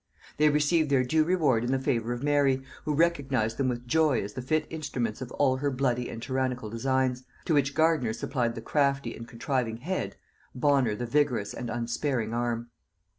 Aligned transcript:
They 0.37 0.49
received 0.49 0.89
their 0.89 1.03
due 1.03 1.23
reward 1.23 1.63
in 1.63 1.71
the 1.71 1.77
favor 1.77 2.11
of 2.11 2.23
Mary, 2.23 2.63
who 2.85 2.95
recognised 2.95 3.57
them 3.57 3.69
with 3.69 3.85
joy 3.87 4.23
as 4.23 4.33
the 4.33 4.41
fit 4.41 4.65
instruments 4.71 5.21
of 5.21 5.31
all 5.33 5.57
her 5.57 5.69
bloody 5.69 6.09
and 6.09 6.19
tyrannical 6.19 6.71
designs, 6.71 7.23
to 7.45 7.53
which 7.53 7.75
Gardiner 7.75 8.13
supplied 8.13 8.55
the 8.55 8.61
crafty 8.61 9.15
and 9.15 9.27
contriving 9.27 9.77
head, 9.77 10.15
Bonner 10.55 10.95
the 10.95 11.05
vigorous 11.05 11.53
and 11.53 11.69
unsparing 11.69 12.33
arm. 12.33 12.71